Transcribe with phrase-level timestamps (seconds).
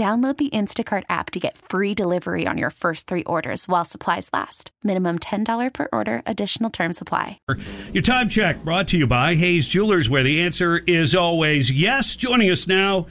[0.00, 4.30] Download the Instacart app to get free delivery on your first three orders while supplies
[4.32, 4.70] last.
[4.82, 7.38] Minimum $10 per order, additional term supply.
[7.92, 12.16] Your time check brought to you by Hayes Jewelers, where the answer is always yes.
[12.16, 13.08] Joining us now,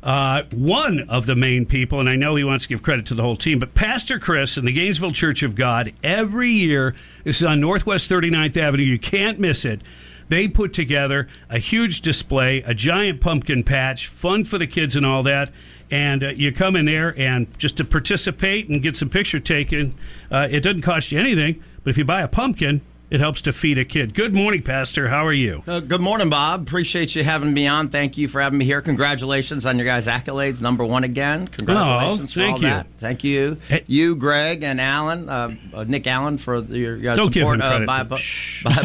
[0.00, 3.16] uh, one of the main people, and I know he wants to give credit to
[3.16, 7.38] the whole team, but Pastor Chris in the Gainesville Church of God, every year, this
[7.38, 9.80] is on Northwest 39th Avenue, you can't miss it.
[10.28, 15.04] They put together a huge display, a giant pumpkin patch, fun for the kids and
[15.04, 15.50] all that
[15.90, 19.94] and uh, you come in there and just to participate and get some picture taken.
[20.30, 23.54] Uh, it doesn't cost you anything, but if you buy a pumpkin, it helps to
[23.54, 24.12] feed a kid.
[24.12, 25.08] Good morning, Pastor.
[25.08, 25.62] How are you?
[25.66, 26.62] Uh, good morning, Bob.
[26.62, 27.88] Appreciate you having me on.
[27.88, 28.82] Thank you for having me here.
[28.82, 30.60] Congratulations on your guys' accolades.
[30.60, 31.48] Number one again.
[31.48, 32.66] Congratulations oh, for all you.
[32.68, 32.86] that.
[32.98, 33.56] Thank you.
[33.66, 33.82] Hey.
[33.86, 37.62] You, Greg, and Alan, uh, uh, Nick Allen, for your guys' Don't give support him
[37.62, 37.86] uh, credit.
[37.86, 38.18] by, by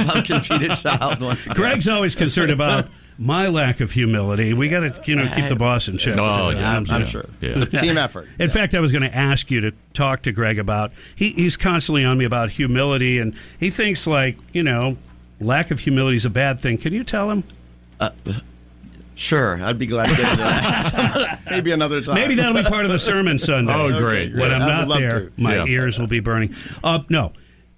[0.06, 1.22] Pumpkin Feeded Child.
[1.22, 1.58] Once again.
[1.58, 4.54] Greg's always concerned about my lack of humility.
[4.54, 6.16] We got to, you know, keep the boss in check.
[6.18, 6.76] Oh, yeah.
[6.78, 7.26] I'm, I'm sure.
[7.42, 8.28] It's a team effort.
[8.40, 10.92] In fact, I was going to ask you to talk to Greg about.
[11.16, 14.98] He, he's constantly on me about humility, and he thinks like you know,
[15.40, 16.78] lack of humility is a bad thing.
[16.78, 17.44] Can you tell him?
[19.16, 21.42] Sure, I'd be glad to get into that.
[21.50, 22.16] Maybe another time.
[22.16, 23.72] Maybe that'll be part of the sermon Sunday.
[23.72, 24.00] Oh, Okay,
[24.30, 24.36] great.
[24.36, 25.32] When I'm I not there, to.
[25.38, 25.66] my Yeah.
[25.66, 26.56] ears will be burning.
[26.84, 27.32] Uh, no.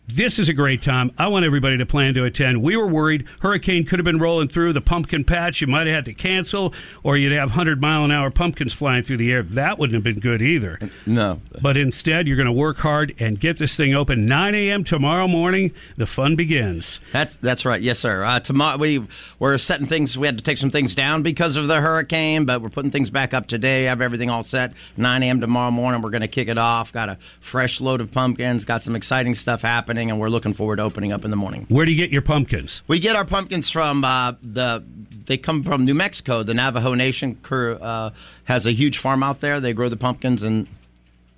[0.07, 1.11] This is a great time.
[1.17, 2.61] I want everybody to plan to attend.
[2.61, 5.61] We were worried hurricane could have been rolling through the pumpkin patch.
[5.61, 9.01] You might have had to cancel, or you'd have 100 mile an hour pumpkins flying
[9.01, 9.41] through the air.
[9.41, 10.77] That wouldn't have been good either.
[11.07, 11.41] No.
[11.59, 14.27] But instead, you're going to work hard and get this thing open.
[14.27, 14.83] 9 a.m.
[14.83, 16.99] tomorrow morning, the fun begins.
[17.11, 17.81] That's that's right.
[17.81, 18.23] Yes, sir.
[18.23, 19.07] Uh, tomorrow we
[19.39, 20.15] we're setting things.
[20.19, 23.09] We had to take some things down because of the hurricane, but we're putting things
[23.09, 23.87] back up today.
[23.87, 24.73] I Have everything all set.
[24.97, 25.41] 9 a.m.
[25.41, 26.03] tomorrow morning.
[26.03, 26.93] We're going to kick it off.
[26.93, 28.65] Got a fresh load of pumpkins.
[28.65, 31.65] Got some exciting stuff happening, and we're looking forward to opening up in the morning.
[31.69, 32.81] Where do you get your pumpkins?
[32.87, 34.83] We get our pumpkins from uh, the.
[35.25, 36.43] They come from New Mexico.
[36.43, 38.11] The Navajo Nation cur- uh,
[38.43, 39.59] has a huge farm out there.
[39.59, 40.67] They grow the pumpkins and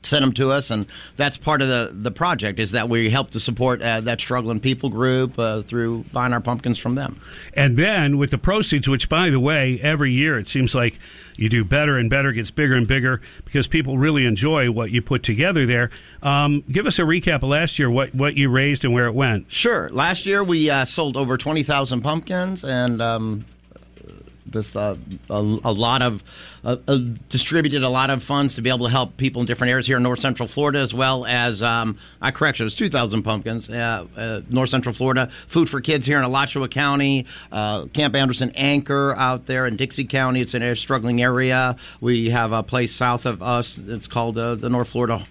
[0.07, 0.85] send them to us, and
[1.15, 2.59] that's part of the the project.
[2.59, 6.41] Is that we help to support uh, that struggling people group uh, through buying our
[6.41, 7.19] pumpkins from them.
[7.53, 10.97] And then with the proceeds, which by the way, every year it seems like
[11.35, 15.03] you do better and better, gets bigger and bigger because people really enjoy what you
[15.03, 15.91] put together there.
[16.23, 19.13] Um, give us a recap of last year, what, what you raised and where it
[19.13, 19.51] went.
[19.51, 19.87] Sure.
[19.91, 23.45] Last year we uh, sold over twenty thousand pumpkins, and um,
[24.51, 24.95] this uh,
[25.29, 26.23] a, a lot of
[26.63, 26.97] uh, uh,
[27.29, 29.97] distributed a lot of funds to be able to help people in different areas here
[29.97, 33.69] in North Central Florida, as well as um, I correction, it was two thousand pumpkins.
[33.69, 38.51] Uh, uh, North Central Florida, food for kids here in Alachua County, uh, Camp Anderson
[38.55, 40.41] Anchor out there in Dixie County.
[40.41, 41.75] It's a struggling area.
[42.01, 43.77] We have a place south of us.
[43.77, 45.25] It's called the North Florida.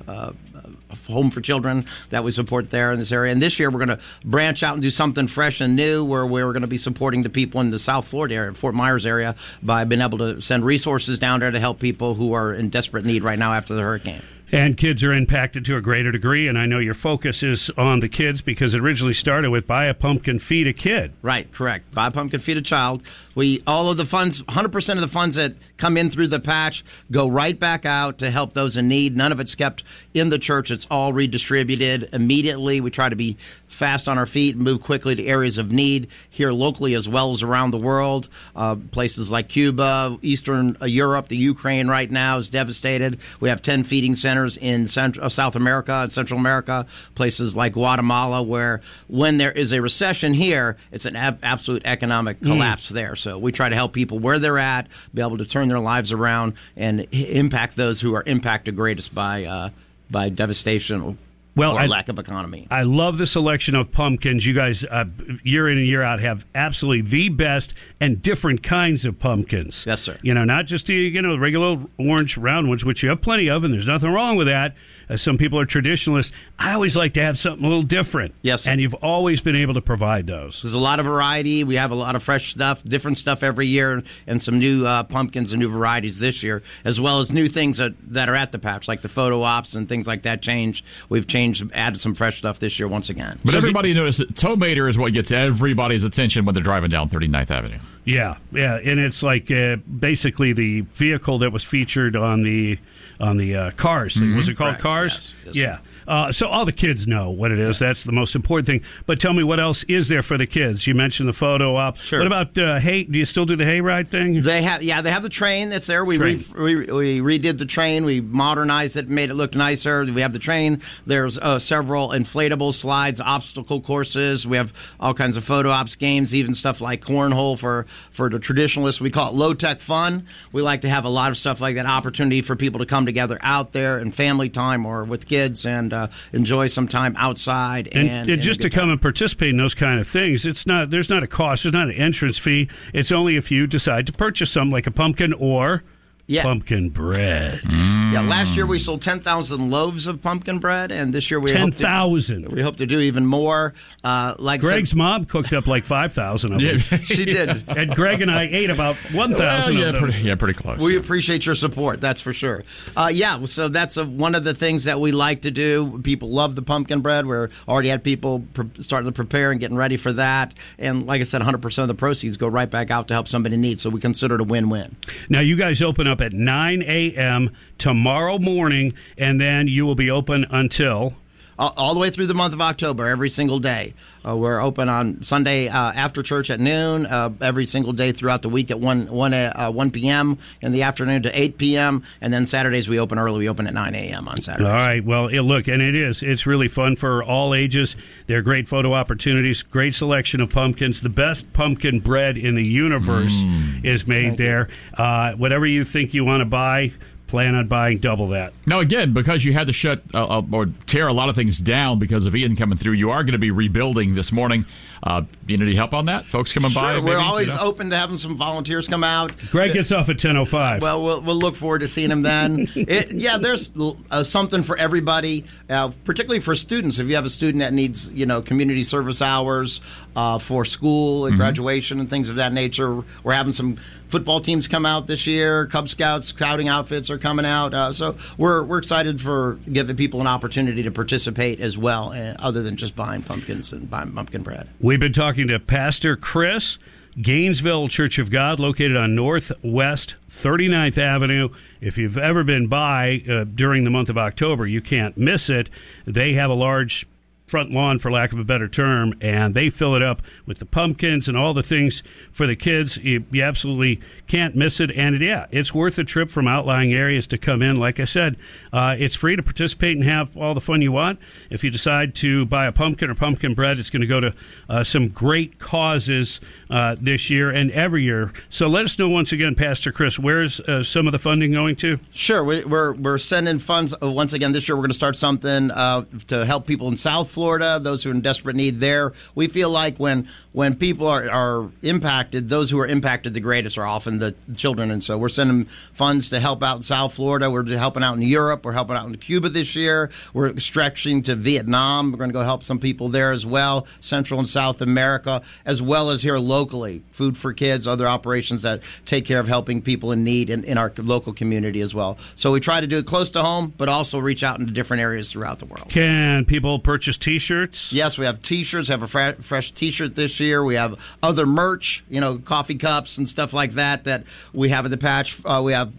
[1.08, 3.32] Home for children that we support there in this area.
[3.32, 6.26] And this year we're going to branch out and do something fresh and new where
[6.26, 9.34] we're going to be supporting the people in the South Florida area, Fort Myers area,
[9.62, 13.04] by being able to send resources down there to help people who are in desperate
[13.04, 14.22] need right now after the hurricane.
[14.52, 16.46] And kids are impacted to a greater degree.
[16.46, 19.86] And I know your focus is on the kids because it originally started with buy
[19.86, 21.12] a pumpkin, feed a kid.
[21.20, 21.92] Right, correct.
[21.92, 23.02] Buy a pumpkin, feed a child.
[23.34, 26.84] We all of the funds, 100% of the funds that come in through the patch
[27.10, 29.16] go right back out to help those in need.
[29.16, 29.82] None of it's kept
[30.14, 30.70] in the church.
[30.70, 32.80] It's all redistributed immediately.
[32.80, 36.08] We try to be fast on our feet and move quickly to areas of need
[36.30, 38.28] here locally as well as around the world.
[38.54, 43.18] Uh, places like Cuba, Eastern uh, Europe, the Ukraine right now is devastated.
[43.40, 48.42] We have 10 feeding centers in Central, South America and Central America, places like Guatemala,
[48.42, 53.16] where when there is a recession here, it's an ab- absolute economic collapse there.
[53.16, 56.12] So we try to help people where they're at, be able to turn their lives
[56.12, 59.70] around and h- impact those who are impacted greatest by uh,
[60.10, 61.18] by devastation
[61.56, 62.68] Well, or I- lack of economy.
[62.70, 64.46] I love the selection of pumpkins.
[64.46, 65.06] You guys, uh,
[65.42, 69.84] year in and year out, have absolutely the best and different kinds of pumpkins.
[69.86, 70.16] Yes, sir.
[70.22, 73.48] You know, not just the you know regular orange round ones, which you have plenty
[73.48, 74.74] of, and there's nothing wrong with that.
[75.08, 76.32] Uh, some people are traditionalists.
[76.58, 78.34] I always like to have something a little different.
[78.42, 78.72] Yes, sir.
[78.72, 80.60] and you've always been able to provide those.
[80.62, 81.62] There's a lot of variety.
[81.64, 85.04] We have a lot of fresh stuff, different stuff every year, and some new uh,
[85.04, 88.50] pumpkins and new varieties this year, as well as new things that, that are at
[88.52, 90.42] the patch, like the photo ops and things like that.
[90.42, 90.84] Change.
[91.08, 93.38] We've changed, added some fresh stuff this year once again.
[93.44, 97.08] But everybody noticed that Tow Mater is what gets everybody's attention when they're driving down
[97.08, 97.78] 39th Avenue.
[98.04, 102.78] Yeah, yeah, and it's like uh, basically the vehicle that was featured on the
[103.20, 104.36] on the uh, Cars thing.
[104.36, 105.12] Was it called Correct, Cars?
[105.12, 105.78] yes, yes, yeah.
[106.06, 107.78] Uh, so all the kids know what it is.
[107.78, 108.82] That's the most important thing.
[109.06, 110.86] But tell me, what else is there for the kids?
[110.86, 111.96] You mentioned the photo op.
[111.96, 112.20] Sure.
[112.20, 113.04] What about uh, hay?
[113.04, 114.42] Do you still do the hayride thing?
[114.42, 116.04] They have, yeah, they have the train that's there.
[116.04, 118.04] We, re, we we redid the train.
[118.04, 120.04] We modernized it, made it look nicer.
[120.04, 120.82] We have the train.
[121.06, 124.46] There's uh, several inflatable slides, obstacle courses.
[124.46, 128.38] We have all kinds of photo ops games, even stuff like cornhole for for the
[128.38, 129.00] traditionalists.
[129.00, 130.26] We call it low tech fun.
[130.52, 133.06] We like to have a lot of stuff like that, opportunity for people to come
[133.06, 137.88] together out there in family time or with kids and uh, enjoy some time outside.
[137.92, 138.90] And, And, and just to good come time.
[138.90, 141.86] and participate in those kind of things, it's not there's not a cost, there's not
[141.88, 142.68] an entrance fee.
[142.92, 145.82] It's only if you decide to purchase something like a pumpkin or
[146.28, 146.42] Yeah.
[146.42, 147.60] pumpkin bread.
[147.70, 151.60] Yeah, last year we sold 10,000 loaves of pumpkin bread, and this year we Ten
[151.60, 152.48] hope to- thousand.
[152.48, 153.74] We hope to do even more.
[154.02, 157.00] Uh, like Greg's said, mom cooked up like five thousand of them.
[157.02, 157.62] she did.
[157.68, 160.02] and Greg and I ate about one Well, thousand yeah, of them.
[160.04, 160.78] pretty, yeah, pretty close.
[160.78, 162.64] We appreciate your support, that's for sure.
[162.96, 166.00] Uh, yeah, so that's a, one of the things that we like to do.
[166.02, 167.26] People love the pumpkin bread.
[167.26, 170.54] We're already had people pre- starting to prepare and getting ready for that.
[170.78, 173.54] And like I said, 100% of the proceeds go right back out to help somebody
[173.54, 173.78] in need.
[173.80, 174.96] So we consider it a win-win.
[175.28, 177.54] Now you guys open up at nine a.m.
[177.78, 181.14] tomorrow morning, and then you will be open until.
[181.58, 183.94] All, all the way through the month of October, every single day.
[184.26, 188.42] Uh, we're open on Sunday uh, after church at noon, uh, every single day throughout
[188.42, 190.38] the week at 1, 1, uh, 1 p.m.
[190.60, 192.02] in the afternoon to 8 p.m.
[192.20, 193.38] And then Saturdays we open early.
[193.38, 194.28] We open at 9 a.m.
[194.28, 194.66] on Saturdays.
[194.66, 195.04] All right.
[195.04, 196.22] Well, it, look, and it is.
[196.22, 197.94] It's really fun for all ages.
[198.26, 199.62] They're great photo opportunities.
[199.62, 201.00] Great selection of pumpkins.
[201.00, 203.44] The best pumpkin bread in the universe
[203.84, 204.68] is made there.
[204.94, 206.92] Uh, whatever you think you want to buy,
[207.26, 208.52] plan on buying double that.
[208.66, 211.60] Now, again, because you had to shut uh, uh, or tear a lot of things
[211.60, 214.64] down because of Ian coming through, you are going to be rebuilding this morning.
[215.02, 216.26] Uh, you need help on that?
[216.26, 216.94] Folks coming by?
[216.94, 217.60] Sure, we're always you know?
[217.62, 219.32] open to having some volunteers come out.
[219.50, 220.82] Greg gets off at ten oh five.
[220.82, 222.68] Well, we'll we'll look forward to seeing him then.
[222.74, 223.72] it, yeah, there's
[224.10, 226.98] uh, something for everybody, uh, particularly for students.
[226.98, 229.80] If you have a student that needs, you know, community service hours
[230.14, 233.78] uh, for school and graduation and things of that nature, we're having some
[234.08, 235.66] football teams come out this year.
[235.66, 237.74] Cub Scouts, scouting outfits are coming out.
[237.74, 242.34] Uh, so we're we're excited for giving people an opportunity to participate as well, uh,
[242.38, 244.68] other than just buying pumpkins and buying pumpkin bread.
[244.86, 246.78] We've been talking to Pastor Chris,
[247.20, 251.48] Gainesville Church of God, located on Northwest 39th Avenue.
[251.80, 255.70] If you've ever been by uh, during the month of October, you can't miss it.
[256.06, 257.04] They have a large
[257.46, 260.66] front lawn, for lack of a better term, and they fill it up with the
[260.66, 262.96] pumpkins and all the things for the kids.
[262.96, 264.90] You, you absolutely can't miss it.
[264.90, 267.76] And yeah, it's worth a trip from outlying areas to come in.
[267.76, 268.36] Like I said,
[268.72, 271.20] uh, it's free to participate and have all the fun you want.
[271.50, 274.34] If you decide to buy a pumpkin or pumpkin bread, it's going to go to
[274.68, 278.32] uh, some great causes uh, this year and every year.
[278.50, 281.76] So let us know once again, Pastor Chris, where's uh, some of the funding going
[281.76, 281.98] to?
[282.10, 284.76] Sure, we, we're we're sending funds uh, once again this year.
[284.76, 288.14] We're going to start something uh, to help people in South Florida, those who are
[288.14, 289.12] in desperate need there.
[289.34, 293.76] We feel like when when people are, are impacted, those who are impacted the greatest
[293.76, 297.50] are often the children, and so we're sending funds to help out in South Florida.
[297.50, 298.64] We're helping out in Europe.
[298.64, 300.10] We're helping out in Cuba this year.
[300.32, 302.10] We're stretching to Vietnam.
[302.10, 305.82] We're going to go help some people there as well, Central and South America, as
[305.82, 307.02] well as here locally.
[307.12, 310.78] Food for Kids, other operations that take care of helping people in need in, in
[310.78, 312.16] our local community as well.
[312.34, 315.02] So we try to do it close to home, but also reach out into different
[315.02, 315.90] areas throughout the world.
[315.90, 317.92] Can people purchase T-shirts?
[317.92, 318.86] Yes, we have T-shirts.
[318.86, 320.62] Have a fre- fresh T-shirt this year.
[320.62, 324.84] We have other merch, you know, coffee cups and stuff like that that we have
[324.84, 325.44] at the patch.
[325.44, 325.92] Uh, we have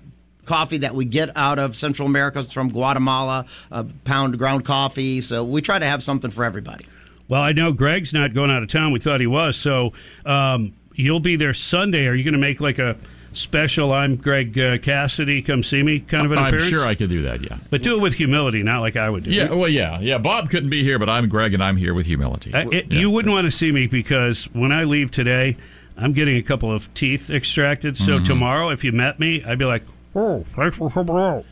[0.45, 4.63] coffee that we get out of Central America it's from Guatemala, a pound of ground
[4.63, 5.19] coffee.
[5.19, 6.87] So we try to have something for everybody.
[7.27, 8.93] Well, I know Greg's not going out of town.
[8.93, 9.57] We thought he was.
[9.57, 9.91] So
[10.25, 12.07] um, you'll be there Sunday.
[12.07, 12.95] Are you going to make like a
[13.37, 16.39] special I'm Greg uh, Cassidy, come see me kind of an appearance.
[16.39, 16.69] I'm appearance?
[16.69, 17.57] sure I could do that, yeah.
[17.69, 19.31] But do it with humility, not like I would do.
[19.31, 20.17] Yeah, well, yeah, yeah.
[20.17, 22.53] Bob couldn't be here, but I'm Greg, and I'm here with humility.
[22.53, 22.99] Uh, it- Yeah.
[22.99, 25.55] You wouldn't want to see me because when I leave today,
[25.97, 27.95] I'm getting a couple of teeth extracted.
[27.95, 28.03] Mm-hmm.
[28.05, 29.83] So tomorrow, if you met me, I'd be like,
[30.15, 31.43] "Oh, thanks for coming out."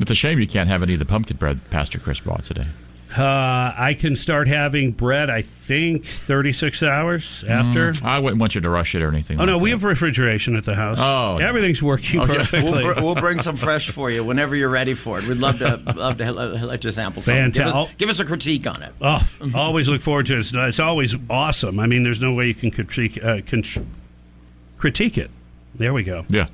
[0.00, 2.64] It's a shame you can't have any of the pumpkin bread Pastor Chris bought today.
[3.16, 5.28] Uh, I can start having bread.
[5.28, 7.92] I think 36 hours after.
[8.02, 9.40] I wouldn't want you to rush it or anything.
[9.40, 10.98] Oh no, like we have refrigeration at the house.
[11.00, 11.36] Oh.
[11.38, 12.36] everything's working Okay.
[12.36, 12.72] perfectly.
[12.84, 15.26] We'll, br- we'll bring some fresh for you whenever you're ready for it.
[15.26, 17.34] We'd love to love to let let you sample some.
[17.34, 17.76] Give Fantastic.
[17.90, 18.92] us, give us a critique on it.
[19.00, 19.20] Oh,
[19.54, 20.38] always look forward to it.
[20.40, 21.78] It's, it's always awesome.
[21.80, 23.62] I mean, there's no way you can critique, uh, con-
[24.78, 25.30] critique it.
[25.74, 26.24] There we go.
[26.28, 26.48] Yeah.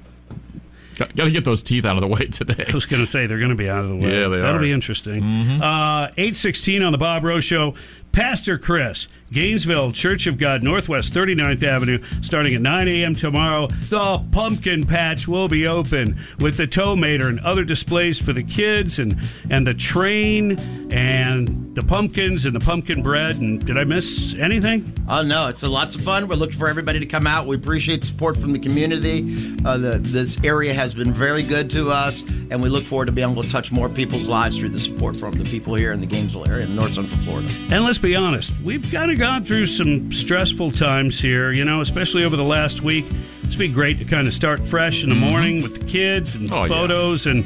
[0.99, 2.65] Got, got to get those teeth out of the way today.
[2.69, 4.11] I was going to say they're going to be out of the way.
[4.21, 4.61] Yeah, they That'll are.
[4.61, 5.23] be interesting.
[5.23, 7.75] Uh, 816 on the Bob Rose Show.
[8.19, 13.15] Pastor Chris, Gainesville Church of God, Northwest 39th Avenue, starting at 9 a.m.
[13.15, 13.69] tomorrow.
[13.91, 18.43] The pumpkin patch will be open with the tow mater and other displays for the
[18.43, 20.59] kids and, and the train
[20.91, 23.37] and the pumpkins and the pumpkin bread.
[23.37, 24.93] And did I miss anything?
[25.09, 26.27] Oh no, it's a lots of fun.
[26.27, 27.47] We're looking for everybody to come out.
[27.47, 29.57] We appreciate support from the community.
[29.65, 33.13] Uh, the, this area has been very good to us, and we look forward to
[33.13, 36.01] being able to touch more people's lives through the support from the people here in
[36.01, 37.49] the Gainesville area in North Central Florida.
[37.71, 41.81] And let's be honest, we've kind of gone through some stressful times here, you know,
[41.81, 43.05] especially over the last week.
[43.45, 46.53] It's been great to kind of start fresh in the morning with the kids and
[46.53, 46.69] Oh, yeah.
[46.69, 47.45] photos and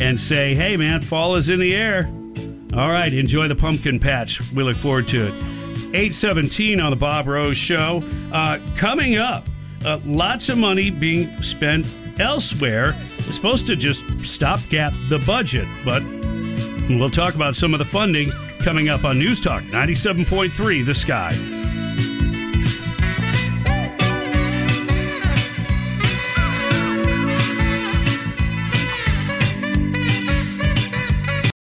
[0.00, 2.06] and say, hey man, fall is in the air.
[2.74, 4.40] All right, enjoy the pumpkin patch.
[4.52, 5.34] We look forward to it.
[5.94, 8.02] 817 on the Bob Rose Show.
[8.32, 9.46] Uh, coming up,
[9.84, 11.86] uh, lots of money being spent
[12.18, 12.96] elsewhere.
[13.18, 16.02] It's supposed to just stopgap the budget, but
[16.88, 21.62] We'll talk about some of the funding coming up on News Talk 97.3 The Sky.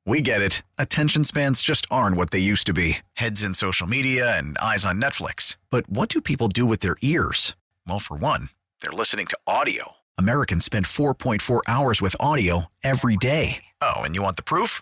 [0.06, 0.64] We get it.
[0.80, 4.84] Attention spans just aren't what they used to be heads in social media and eyes
[4.84, 5.58] on Netflix.
[5.70, 7.56] But what do people do with their ears?
[7.88, 8.50] Well, for one,
[8.82, 9.98] they're listening to audio.
[10.18, 13.66] Americans spend 4.4 hours with audio every day.
[13.82, 14.82] Oh, and you want the proof?